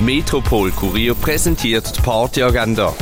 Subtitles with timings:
[0.00, 2.94] Metropol Kurier präsentiert die Partyagenda.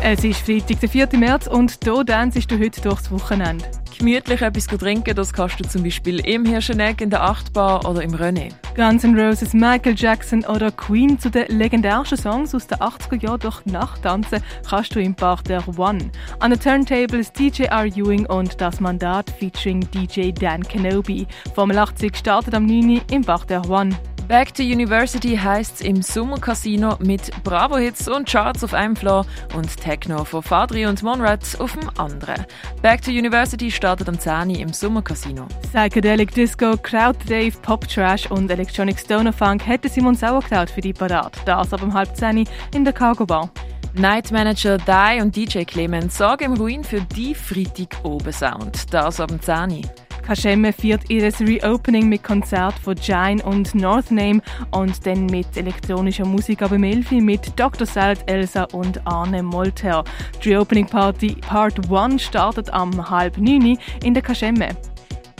[0.00, 1.08] Es ist Freitag, der 4.
[1.18, 3.64] März und hier tanzt du heute durchs Wochenende.
[3.98, 8.14] Gemütlich etwas trinken, das kannst du zum Beispiel im Hirscheneck, in der Achtbar oder im
[8.14, 8.52] René.
[8.76, 13.40] Guns N' Roses, Michael Jackson oder Queen zu den legendärsten Songs aus den 80er Jahren
[13.40, 16.10] durch Nacht tanzen kannst du im Park der One.
[16.38, 17.86] An den Turntables DJ R.
[17.86, 21.26] Ewing und das Mandat featuring DJ Dan Kenobi.
[21.56, 23.00] Formel 80 startet am 9.
[23.10, 23.96] im Park der One.
[24.28, 30.24] Back to University heisst im Sommercasino mit Bravo-Hits und Charts auf einem Floor und Techno
[30.24, 32.46] von Fadri und Monrad auf dem anderen.
[32.80, 34.50] Back to University startet am 10.
[34.50, 35.46] im Sommercasino.
[35.70, 40.94] Psychedelic Disco, Crowd Rave, Pop Trash und Electronic Stoner Funk hätte Simon Sauerkraut für die
[40.94, 41.38] Parade.
[41.44, 43.50] Das ab um halb 10 in der Cargo Bar.
[43.92, 48.92] Night Manager Dai und DJ Clemens sorgen im Ruin für die Freitag oben Sound.
[48.92, 49.86] Das ab dem 10.
[50.26, 56.62] Kashemme feiert ihr Reopening mit Konzert von Jine und Northname und dann mit elektronischer Musik
[56.62, 57.86] aber Melfi mit Dr.
[57.86, 60.02] Salad, Elsa und Arne Molter.
[60.42, 64.74] Die Reopening Party Part 1 startet am halb neun in der Kashemme.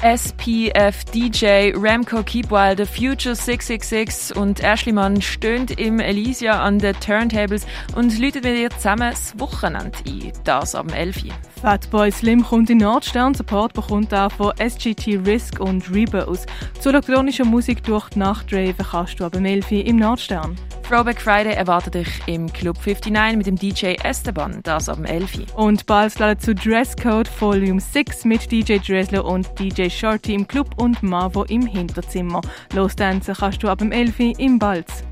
[0.05, 7.67] SPF DJ, Ramco Keepwilder, Future 666 und Ashley Mann stöhnt im Elysia an den Turntables
[7.97, 10.31] und läutet mit ihr zusammen das Wochenende ein.
[10.45, 11.29] Das am 11.
[11.59, 13.33] Fatboy Slim kommt in Nordstern.
[13.33, 16.45] Support bekommt auch von SGT Risk und Rebos.
[16.81, 20.55] Zu elektronischer Musik durch die Nacht raven kannst du ab 11 im Nordstern.
[20.89, 25.55] Throwback Friday erwartet dich im Club 59 mit dem DJ Esteban, das ab 11.
[25.57, 30.71] Und bald laden zu Dresscode Volume 6 mit DJ Dresler und DJ Shorty im Club
[30.77, 32.43] und Mavo im Hinterzimmer.
[32.75, 35.05] Los tanzen kannst du ab 11 im Balz.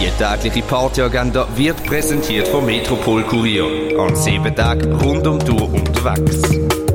[0.00, 3.98] Die tägliche Partyagenda wird präsentiert vom Metropol Kurier.
[3.98, 6.85] An sieben Tagen rund um die Tour unterwegs.